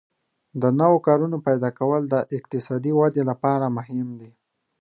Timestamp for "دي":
4.19-4.31